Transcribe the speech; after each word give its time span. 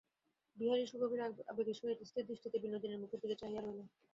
বিহারী 0.57 0.85
সুগভীর 0.87 1.21
আবেগের 1.51 1.77
সহিত 1.79 1.99
স্থিরদৃষ্টিতে 2.03 2.57
বিনোদিনীর 2.63 3.01
মুখের 3.01 3.21
দিকে 3.23 3.35
চাহিয়া 3.41 3.61
রহিল। 3.61 3.79